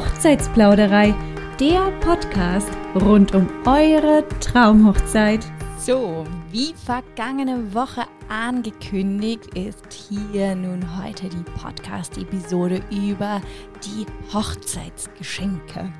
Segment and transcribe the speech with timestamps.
[0.00, 1.14] Hochzeitsplauderei,
[1.60, 5.44] der Podcast rund um eure Traumhochzeit.
[5.78, 13.42] So, wie vergangene Woche angekündigt, ist hier nun heute die Podcast-Episode über
[13.84, 15.92] die Hochzeitsgeschenke.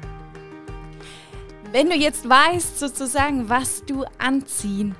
[1.70, 4.94] Wenn du jetzt weißt, sozusagen, was du anziehen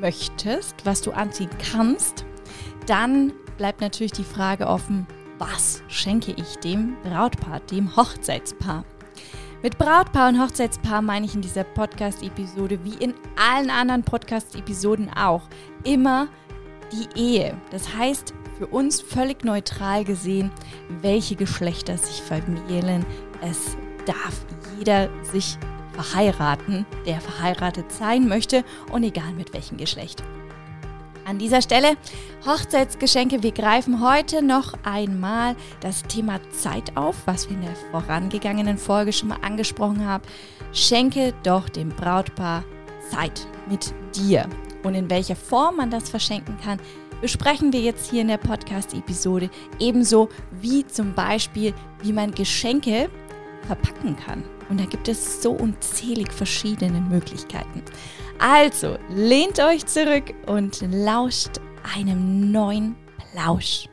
[0.00, 2.24] möchtest, was du anziehen kannst,
[2.86, 5.06] dann bleibt natürlich die Frage offen,
[5.42, 8.84] was schenke ich dem Brautpaar, dem Hochzeitspaar?
[9.60, 15.42] Mit Brautpaar und Hochzeitspaar meine ich in dieser Podcast-Episode, wie in allen anderen Podcast-Episoden auch,
[15.82, 16.28] immer
[16.92, 17.56] die Ehe.
[17.72, 20.52] Das heißt, für uns völlig neutral gesehen,
[21.00, 23.04] welche Geschlechter sich vermählen.
[23.40, 24.46] Es darf
[24.78, 25.58] jeder sich
[25.92, 30.22] verheiraten, der verheiratet sein möchte und egal mit welchem Geschlecht.
[31.24, 31.96] An dieser Stelle
[32.44, 33.42] Hochzeitsgeschenke.
[33.42, 39.12] Wir greifen heute noch einmal das Thema Zeit auf, was wir in der vorangegangenen Folge
[39.12, 40.24] schon mal angesprochen haben.
[40.72, 42.64] Schenke doch dem Brautpaar
[43.10, 44.48] Zeit mit dir.
[44.82, 46.80] Und in welcher Form man das verschenken kann,
[47.20, 49.48] besprechen wir jetzt hier in der Podcast-Episode.
[49.78, 50.28] Ebenso
[50.60, 53.08] wie zum Beispiel, wie man Geschenke
[53.66, 54.42] verpacken kann.
[54.68, 57.82] Und da gibt es so unzählig verschiedene Möglichkeiten.
[58.44, 61.60] Also, lehnt euch zurück und lauscht
[61.94, 63.88] einem neuen Plausch.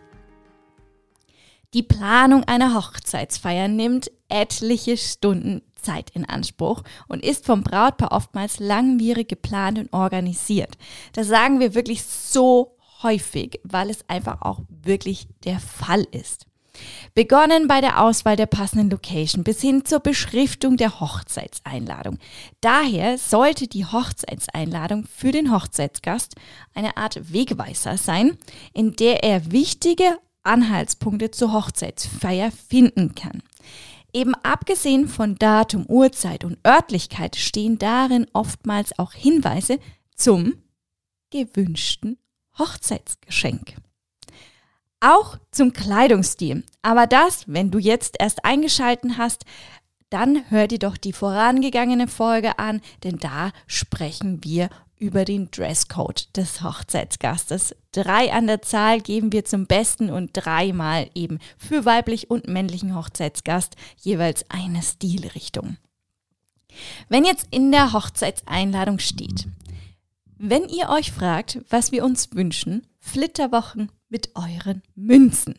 [1.75, 8.59] Die Planung einer Hochzeitsfeier nimmt etliche Stunden Zeit in Anspruch und ist vom Brautpaar oftmals
[8.59, 10.79] langwierig geplant und organisiert.
[11.13, 16.48] Das sagen wir wirklich so häufig, weil es einfach auch wirklich der Fall ist.
[17.13, 22.17] Begonnen bei der Auswahl der passenden Location bis hin zur Beschriftung der Hochzeitseinladung.
[22.61, 26.35] Daher sollte die Hochzeitseinladung für den Hochzeitsgast
[26.73, 28.37] eine Art Wegweiser sein,
[28.73, 33.43] in der er wichtige Anhaltspunkte zur Hochzeitsfeier finden kann.
[34.13, 39.79] Eben abgesehen von Datum, Uhrzeit und Örtlichkeit stehen darin oftmals auch Hinweise
[40.15, 40.63] zum
[41.29, 42.17] gewünschten
[42.57, 43.75] Hochzeitsgeschenk.
[45.01, 46.63] Auch zum Kleidungsstil.
[46.81, 49.45] Aber das, wenn du jetzt erst eingeschalten hast,
[50.09, 56.35] dann hör dir doch die vorangegangene Folge an, denn da sprechen wir über den Dresscode
[56.35, 57.75] des Hochzeitsgastes.
[57.93, 62.95] Drei an der Zahl geben wir zum Besten und dreimal eben für weiblich und männlichen
[62.95, 65.77] Hochzeitsgast jeweils eine Stilrichtung.
[67.07, 69.47] Wenn jetzt in der Hochzeitseinladung steht,
[70.37, 75.55] wenn ihr euch fragt, was wir uns wünschen, Flitterwochen mit euren Münzen.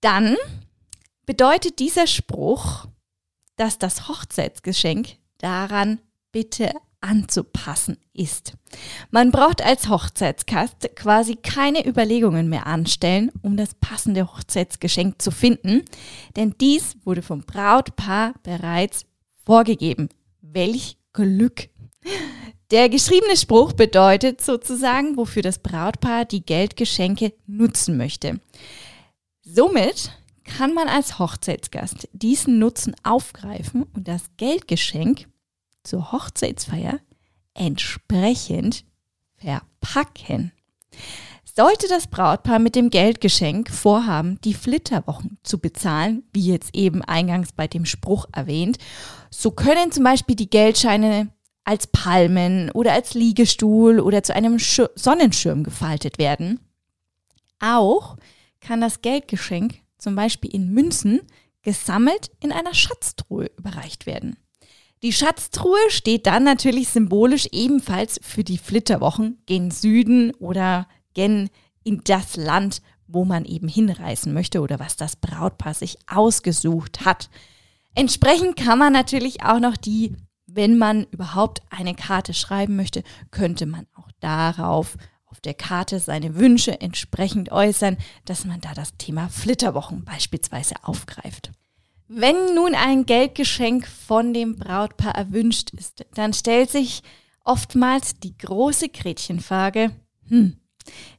[0.00, 0.36] Dann
[1.26, 2.86] bedeutet dieser Spruch,
[3.56, 6.00] dass das Hochzeitsgeschenk daran
[6.32, 8.54] bitte anzupassen ist.
[9.10, 15.82] Man braucht als Hochzeitskast quasi keine Überlegungen mehr anstellen, um das passende Hochzeitsgeschenk zu finden,
[16.36, 19.06] denn dies wurde vom Brautpaar bereits
[19.44, 20.08] vorgegeben.
[20.42, 21.68] Welch Glück!
[22.70, 28.38] Der geschriebene Spruch bedeutet sozusagen, wofür das Brautpaar die Geldgeschenke nutzen möchte.
[29.42, 30.12] Somit
[30.44, 35.26] kann man als Hochzeitsgast diesen Nutzen aufgreifen und das Geldgeschenk
[35.82, 37.00] zur Hochzeitsfeier
[37.54, 38.84] entsprechend
[39.36, 40.52] verpacken.
[41.44, 47.50] Sollte das Brautpaar mit dem Geldgeschenk vorhaben, die Flitterwochen zu bezahlen, wie jetzt eben eingangs
[47.52, 48.78] bei dem Spruch erwähnt,
[49.30, 51.32] so können zum Beispiel die Geldscheine
[51.70, 56.58] als Palmen oder als Liegestuhl oder zu einem Sch Sonnenschirm gefaltet werden.
[57.60, 58.16] Auch
[58.60, 61.20] kann das Geldgeschenk zum Beispiel in Münzen
[61.62, 64.36] gesammelt in einer Schatztruhe überreicht werden.
[65.04, 71.50] Die Schatztruhe steht dann natürlich symbolisch ebenfalls für die Flitterwochen gen Süden oder gen
[71.84, 77.30] in das Land, wo man eben hinreisen möchte oder was das Brautpaar sich ausgesucht hat.
[77.94, 80.16] Entsprechend kann man natürlich auch noch die
[80.54, 86.34] wenn man überhaupt eine Karte schreiben möchte, könnte man auch darauf auf der Karte seine
[86.36, 91.52] Wünsche entsprechend äußern, dass man da das Thema Flitterwochen beispielsweise aufgreift.
[92.08, 97.02] Wenn nun ein Geldgeschenk von dem Brautpaar erwünscht ist, dann stellt sich
[97.44, 99.92] oftmals die große Gretchenfrage,
[100.26, 100.56] hm,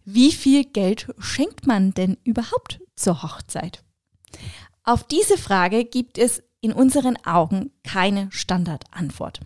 [0.04, 3.84] wie viel Geld schenkt man denn überhaupt zur Hochzeit?
[4.84, 9.42] Auf diese Frage gibt es in unseren Augen keine Standardantwort.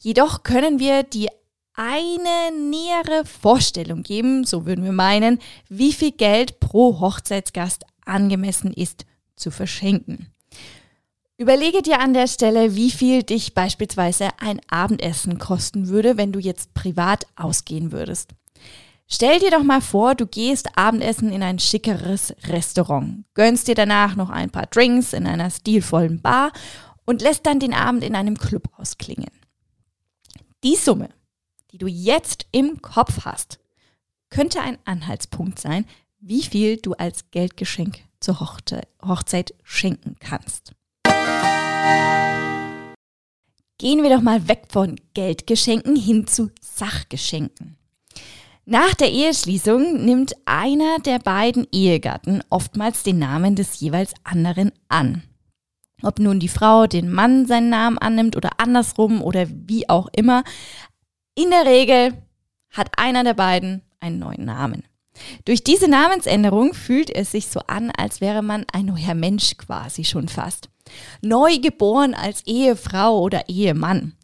[0.00, 1.28] Jedoch können wir die
[1.74, 5.38] eine nähere Vorstellung geben, so würden wir meinen,
[5.68, 9.06] wie viel Geld pro Hochzeitsgast angemessen ist
[9.36, 10.26] zu verschenken.
[11.38, 16.38] Überlege dir an der Stelle, wie viel dich beispielsweise ein Abendessen kosten würde, wenn du
[16.38, 18.34] jetzt privat ausgehen würdest.
[19.12, 24.14] Stell dir doch mal vor, du gehst Abendessen in ein schickeres Restaurant, gönnst dir danach
[24.14, 26.52] noch ein paar Drinks in einer stilvollen Bar
[27.06, 29.32] und lässt dann den Abend in einem Club ausklingen.
[30.62, 31.08] Die Summe,
[31.72, 33.58] die du jetzt im Kopf hast,
[34.28, 35.86] könnte ein Anhaltspunkt sein,
[36.20, 40.72] wie viel du als Geldgeschenk zur Hochzeit schenken kannst.
[43.78, 47.79] Gehen wir doch mal weg von Geldgeschenken hin zu Sachgeschenken.
[48.66, 55.22] Nach der Eheschließung nimmt einer der beiden Ehegatten oftmals den Namen des jeweils anderen an.
[56.02, 60.44] Ob nun die Frau den Mann seinen Namen annimmt oder andersrum oder wie auch immer,
[61.34, 62.14] in der Regel
[62.70, 64.84] hat einer der beiden einen neuen Namen.
[65.44, 70.04] Durch diese Namensänderung fühlt es sich so an, als wäre man ein neuer Mensch quasi
[70.04, 70.70] schon fast.
[71.20, 74.14] Neu geboren als Ehefrau oder Ehemann.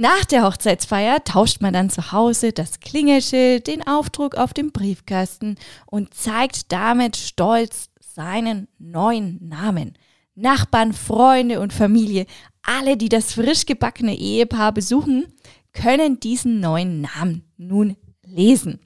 [0.00, 5.56] Nach der Hochzeitsfeier tauscht man dann zu Hause das Klingelschild, den Aufdruck auf dem Briefkasten
[5.86, 9.98] und zeigt damit stolz seinen neuen Namen.
[10.36, 12.26] Nachbarn, Freunde und Familie,
[12.62, 15.32] alle, die das frisch gebackene Ehepaar besuchen,
[15.72, 18.78] können diesen neuen Namen nun lesen.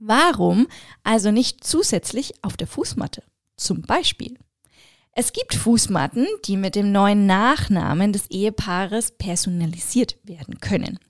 [0.00, 0.66] Warum
[1.04, 3.22] also nicht zusätzlich auf der Fußmatte?
[3.56, 4.36] Zum Beispiel.
[5.20, 11.00] Es gibt Fußmatten, die mit dem neuen Nachnamen des Ehepaares personalisiert werden können.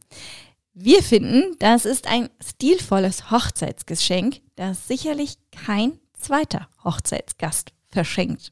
[0.72, 8.50] Wir finden, das ist ein stilvolles Hochzeitsgeschenk, das sicherlich kein zweiter Hochzeitsgast verschenkt.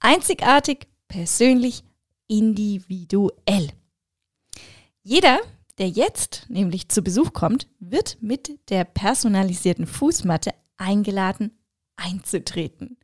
[0.00, 1.84] Einzigartig, persönlich,
[2.26, 3.68] individuell.
[5.04, 5.38] Jeder,
[5.78, 11.56] der jetzt nämlich zu Besuch kommt, wird mit der personalisierten Fußmatte eingeladen
[11.94, 12.97] einzutreten.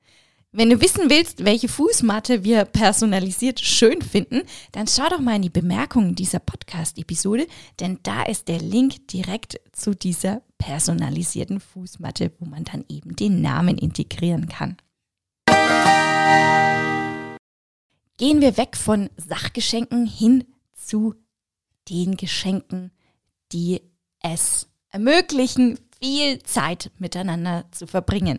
[0.57, 5.43] Wenn du wissen willst, welche Fußmatte wir personalisiert schön finden, dann schau doch mal in
[5.43, 7.49] die Bemerkungen dieser Podcast-Episode,
[7.81, 13.43] denn da ist der Link direkt zu dieser personalisierten Fußmatte, wo man dann eben den
[13.43, 14.77] Namen integrieren kann.
[18.17, 21.17] Gehen wir weg von Sachgeschenken hin zu
[21.89, 22.93] den Geschenken,
[23.51, 23.81] die
[24.21, 28.39] es ermöglichen, viel Zeit miteinander zu verbringen.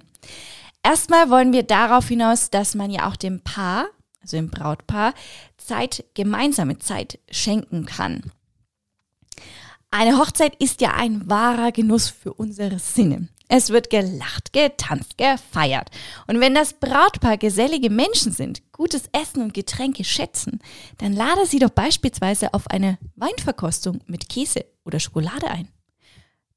[0.85, 3.87] Erstmal wollen wir darauf hinaus, dass man ja auch dem Paar,
[4.21, 5.15] also dem Brautpaar,
[5.57, 8.31] Zeit, gemeinsame Zeit schenken kann.
[9.89, 13.29] Eine Hochzeit ist ja ein wahrer Genuss für unsere Sinne.
[13.47, 15.89] Es wird gelacht, getanzt, gefeiert.
[16.27, 20.59] Und wenn das Brautpaar gesellige Menschen sind, gutes Essen und Getränke schätzen,
[20.99, 25.67] dann lade sie doch beispielsweise auf eine Weinverkostung mit Käse oder Schokolade ein.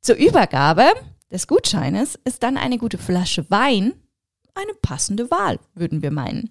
[0.03, 0.93] Zur Übergabe
[1.33, 3.95] des Gutscheines ist dann eine gute Flasche Wein
[4.59, 6.51] eine passende Wahl, würden wir meinen.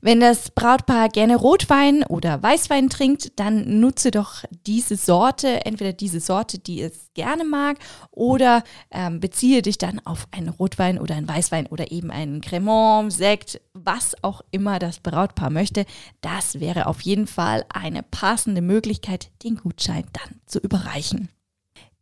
[0.00, 6.20] Wenn das Brautpaar gerne Rotwein oder Weißwein trinkt, dann nutze doch diese Sorte, entweder diese
[6.20, 7.78] Sorte, die es gerne mag,
[8.10, 13.12] oder ähm, beziehe dich dann auf einen Rotwein oder einen Weißwein oder eben einen Cremant,
[13.12, 15.84] Sekt, was auch immer das Brautpaar möchte.
[16.22, 21.28] Das wäre auf jeden Fall eine passende Möglichkeit, den Gutschein dann zu überreichen.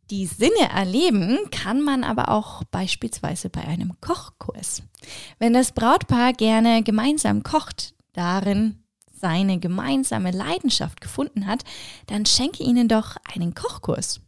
[0.09, 4.81] Die Sinne erleben kann man aber auch beispielsweise bei einem Kochkurs.
[5.37, 8.83] Wenn das Brautpaar gerne gemeinsam kocht, darin
[9.13, 11.63] seine gemeinsame Leidenschaft gefunden hat,
[12.07, 14.21] dann schenke ihnen doch einen Kochkurs.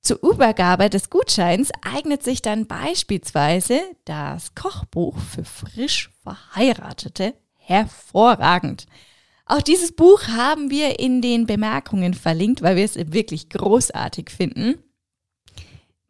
[0.00, 8.86] Zur Übergabe des Gutscheins eignet sich dann beispielsweise das Kochbuch für frisch Verheiratete hervorragend.
[9.46, 14.82] Auch dieses Buch haben wir in den Bemerkungen verlinkt, weil wir es wirklich großartig finden.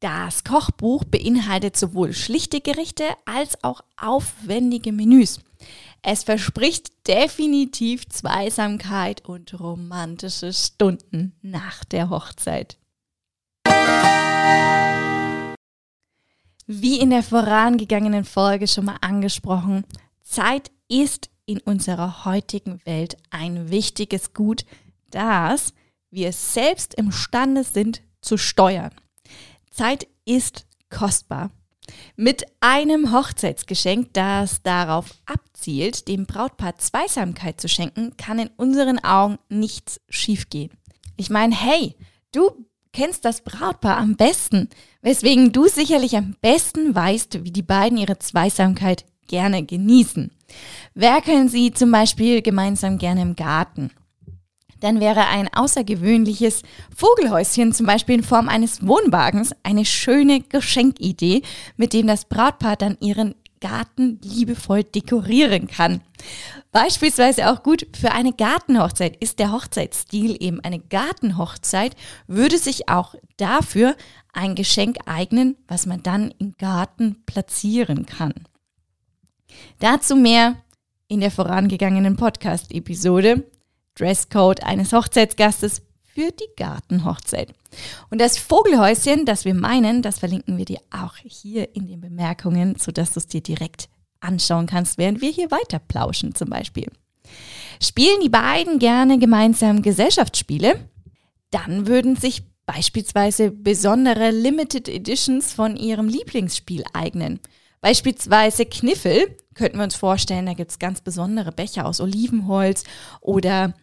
[0.02, 5.38] Das Kochbuch beinhaltet sowohl schlichte Gerichte als auch aufwendige Menüs.
[6.02, 12.78] Es verspricht definitiv Zweisamkeit und romantische Stunden nach der Hochzeit.
[16.66, 19.84] Wie in der vorangegangenen Folge schon mal angesprochen,
[20.24, 24.64] Zeit ist in unserer heutigen Welt ein wichtiges Gut,
[25.10, 25.72] das
[26.10, 28.90] wir selbst imstande sind zu steuern.
[29.72, 31.50] Zeit ist kostbar.
[32.16, 39.38] Mit einem Hochzeitsgeschenk, das darauf abzielt, dem Brautpaar Zweisamkeit zu schenken, kann in unseren Augen
[39.48, 40.70] nichts schiefgehen.
[41.16, 41.96] Ich meine, hey,
[42.30, 44.68] du kennst das Brautpaar am besten,
[45.00, 50.30] weswegen du sicherlich am besten weißt, wie die beiden ihre Zweisamkeit gerne genießen.
[50.94, 53.90] Werkeln sie zum Beispiel gemeinsam gerne im Garten
[54.82, 56.62] dann wäre ein außergewöhnliches
[56.94, 61.42] Vogelhäuschen zum Beispiel in Form eines Wohnwagens eine schöne Geschenkidee,
[61.76, 66.00] mit dem das Brautpaar dann ihren Garten liebevoll dekorieren kann.
[66.72, 71.94] Beispielsweise auch gut für eine Gartenhochzeit ist der Hochzeitsstil eben eine Gartenhochzeit,
[72.26, 73.94] würde sich auch dafür
[74.32, 78.34] ein Geschenk eignen, was man dann im Garten platzieren kann.
[79.78, 80.56] Dazu mehr
[81.06, 83.44] in der vorangegangenen Podcast-Episode
[83.94, 85.82] Dresscode eines Hochzeitsgastes
[86.14, 87.54] für die Gartenhochzeit.
[88.10, 92.76] Und das Vogelhäuschen, das wir meinen, das verlinken wir dir auch hier in den Bemerkungen,
[92.78, 93.88] sodass du es dir direkt
[94.20, 96.86] anschauen kannst, während wir hier weiter plauschen zum Beispiel.
[97.80, 100.88] Spielen die beiden gerne gemeinsam Gesellschaftsspiele?
[101.50, 107.40] Dann würden sich beispielsweise besondere Limited Editions von ihrem Lieblingsspiel eignen.
[107.80, 112.84] Beispielsweise Kniffel, könnten wir uns vorstellen, da gibt es ganz besondere Becher aus Olivenholz
[113.20, 113.74] oder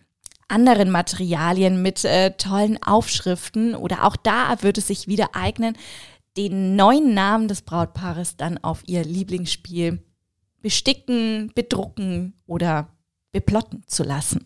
[0.50, 5.78] anderen Materialien mit äh, tollen Aufschriften oder auch da würde es sich wieder eignen,
[6.38, 10.04] den neuen Namen des Brautpaares dann auf ihr Lieblingsspiel
[10.62, 12.90] besticken, bedrucken oder
[13.32, 14.44] beplotten zu lassen.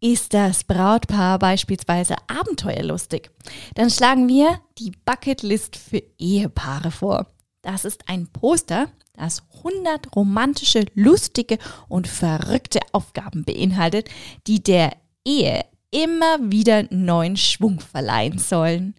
[0.00, 3.30] Ist das Brautpaar beispielsweise abenteuerlustig,
[3.74, 7.26] dann schlagen wir die Bucketlist für Ehepaare vor.
[7.62, 11.58] Das ist ein Poster, das 100 romantische, lustige
[11.88, 14.08] und verrückte Aufgaben beinhaltet,
[14.46, 18.94] die der Ehe immer wieder neuen Schwung verleihen sollen.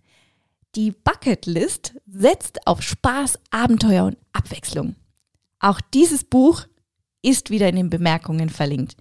[0.76, 4.96] Die Bucketlist setzt auf Spaß, Abenteuer und Abwechslung.
[5.60, 6.66] Auch dieses Buch
[7.22, 8.96] ist wieder in den Bemerkungen verlinkt.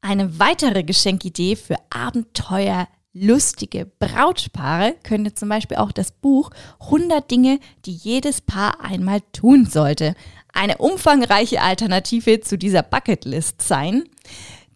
[0.00, 7.60] Eine weitere Geschenkidee für Abenteuer lustige Brautpaare könnte zum Beispiel auch das Buch 100 Dinge,
[7.86, 10.14] die jedes Paar einmal tun sollte,
[10.52, 14.04] eine umfangreiche Alternative zu dieser Bucketlist sein.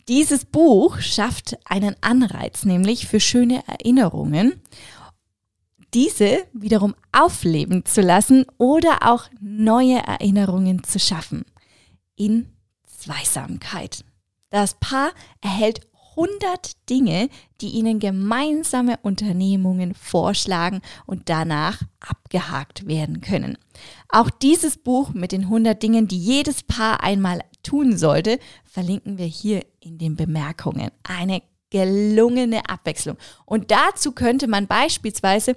[0.07, 4.62] Dieses Buch schafft einen Anreiz, nämlich für schöne Erinnerungen,
[5.95, 11.45] diese wiederum aufleben zu lassen oder auch neue Erinnerungen zu schaffen.
[12.16, 12.49] In
[12.87, 14.04] Zweisamkeit.
[14.50, 15.80] Das Paar erhält
[16.19, 17.29] 100 Dinge,
[17.61, 23.57] die Ihnen gemeinsame Unternehmungen vorschlagen und danach abgehakt werden können.
[24.09, 29.27] Auch dieses Buch mit den 100 Dingen, die jedes Paar einmal tun sollte, verlinken wir
[29.27, 30.91] hier in den Bemerkungen.
[31.05, 33.17] Eine gelungene Abwechslung.
[33.45, 35.57] Und dazu könnte man beispielsweise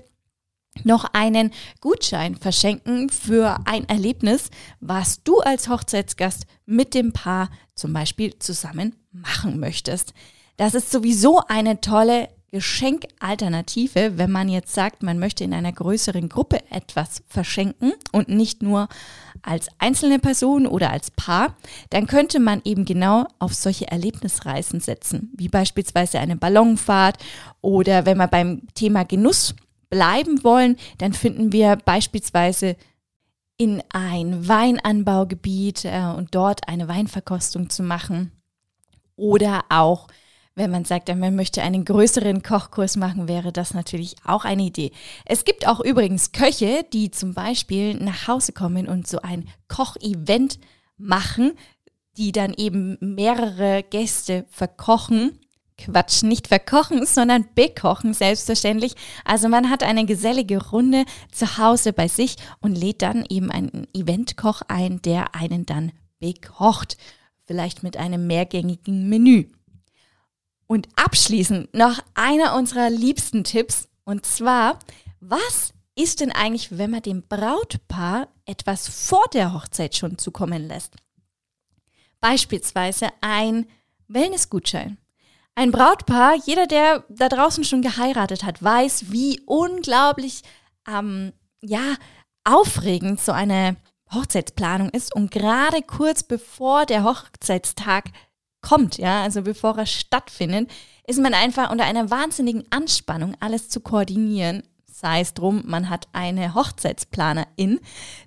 [0.83, 4.49] noch einen Gutschein verschenken für ein Erlebnis,
[4.79, 10.13] was du als Hochzeitsgast mit dem Paar zum Beispiel zusammen machen möchtest.
[10.57, 16.27] Das ist sowieso eine tolle Geschenkalternative, wenn man jetzt sagt, man möchte in einer größeren
[16.27, 18.89] Gruppe etwas verschenken und nicht nur
[19.41, 21.55] als einzelne Person oder als Paar,
[21.91, 27.17] dann könnte man eben genau auf solche Erlebnisreisen setzen, wie beispielsweise eine Ballonfahrt
[27.61, 29.55] oder wenn wir beim Thema Genuss
[29.89, 32.75] bleiben wollen, dann finden wir beispielsweise
[33.55, 38.31] in ein Weinanbaugebiet äh, und dort eine Weinverkostung zu machen
[39.15, 40.07] oder auch
[40.61, 44.91] wenn man sagt, man möchte einen größeren Kochkurs machen, wäre das natürlich auch eine Idee.
[45.25, 50.59] Es gibt auch übrigens Köche, die zum Beispiel nach Hause kommen und so ein Kochevent
[50.97, 51.53] machen,
[52.17, 55.39] die dann eben mehrere Gäste verkochen.
[55.79, 58.93] Quatsch, nicht verkochen, sondern bekochen, selbstverständlich.
[59.25, 63.87] Also man hat eine gesellige Runde zu Hause bei sich und lädt dann eben einen
[63.95, 66.97] Eventkoch ein, der einen dann bekocht.
[67.47, 69.45] Vielleicht mit einem mehrgängigen Menü.
[70.71, 73.89] Und abschließend noch einer unserer liebsten Tipps.
[74.05, 74.79] Und zwar,
[75.19, 80.95] was ist denn eigentlich, wenn man dem Brautpaar etwas vor der Hochzeit schon zukommen lässt?
[82.21, 83.65] Beispielsweise ein
[84.07, 84.97] Wellnessgutschein.
[85.55, 90.41] Ein Brautpaar, jeder, der da draußen schon geheiratet hat, weiß, wie unglaublich
[90.87, 91.97] ähm, ja,
[92.45, 93.75] aufregend so eine
[94.13, 95.13] Hochzeitsplanung ist.
[95.13, 98.05] Und gerade kurz bevor der Hochzeitstag
[98.61, 100.69] kommt, ja, also bevor er stattfindet,
[101.07, 104.63] ist man einfach unter einer wahnsinnigen Anspannung, alles zu koordinieren.
[104.93, 107.79] Sei es drum, man hat eine Hochzeitsplanerin,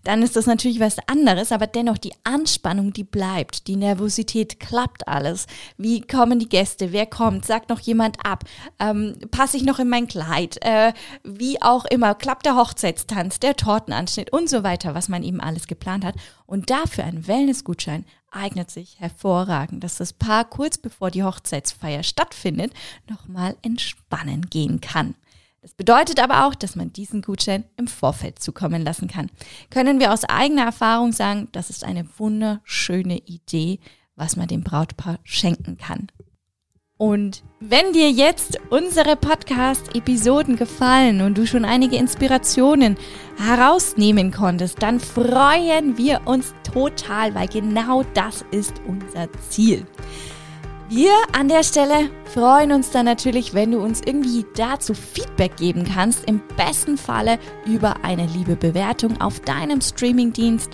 [0.02, 5.06] dann ist das natürlich was anderes, aber dennoch die Anspannung, die bleibt, die Nervosität, klappt
[5.06, 5.46] alles.
[5.76, 6.90] Wie kommen die Gäste?
[6.90, 7.44] Wer kommt?
[7.44, 8.42] Sagt noch jemand ab?
[8.80, 10.58] Ähm, passe ich noch in mein Kleid?
[10.62, 15.40] Äh, wie auch immer, klappt der Hochzeitstanz, der Tortenanschnitt und so weiter, was man eben
[15.40, 16.16] alles geplant hat.
[16.44, 22.72] Und dafür ein Wellnessgutschein eignet sich hervorragend, dass das Paar kurz bevor die Hochzeitsfeier stattfindet,
[23.08, 25.14] nochmal entspannen gehen kann.
[25.62, 29.30] Das bedeutet aber auch, dass man diesen Gutschein im Vorfeld zukommen lassen kann.
[29.70, 33.80] Können wir aus eigener Erfahrung sagen, das ist eine wunderschöne Idee,
[34.14, 36.08] was man dem Brautpaar schenken kann.
[36.96, 42.96] Und wenn dir jetzt unsere Podcast-Episoden gefallen und du schon einige Inspirationen
[43.36, 49.84] herausnehmen konntest, dann freuen wir uns total, weil genau das ist unser Ziel.
[50.88, 55.84] Wir an der Stelle freuen uns dann natürlich, wenn du uns irgendwie dazu Feedback geben
[55.84, 56.24] kannst.
[56.28, 60.70] Im besten Falle über eine liebe Bewertung auf deinem Streamingdienst.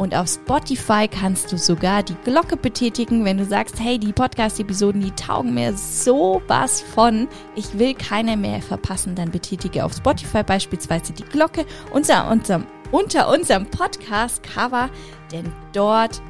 [0.00, 5.02] Und auf Spotify kannst du sogar die Glocke betätigen, wenn du sagst, hey, die Podcast-Episoden,
[5.02, 7.28] die taugen mir sowas von.
[7.54, 9.14] Ich will keine mehr verpassen.
[9.14, 14.88] Dann betätige auf Spotify beispielsweise die Glocke unter unserem, unter unserem Podcast-Cover.
[15.32, 16.22] Denn dort,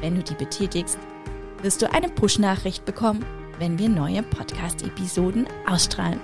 [0.00, 0.96] wenn du die betätigst,
[1.60, 3.22] wirst du eine Push-Nachricht bekommen,
[3.58, 6.20] wenn wir neue Podcast-Episoden ausstrahlen.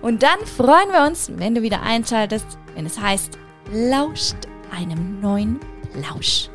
[0.00, 3.36] Und dann freuen wir uns, wenn du wieder einschaltest, wenn es heißt,
[3.70, 4.36] lauscht
[4.74, 5.60] einem neuen
[6.02, 6.48] Plausch.